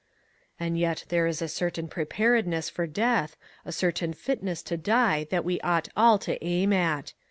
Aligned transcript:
"And 0.59 0.79
yet 0.79 1.05
there 1.09 1.27
is 1.27 1.43
a 1.43 1.47
certain 1.47 1.87
preparedness 1.87 2.71
for 2.71 2.87
death, 2.87 3.37
a 3.63 3.71
certain 3.71 4.13
fitness 4.13 4.63
to 4.63 4.75
die 4.75 5.27
that 5.29 5.45
we 5.45 5.59
ought 5.61 5.89
all 5.95 6.17
to 6.17 6.43
aim 6.43 6.73
at. 6.73 7.13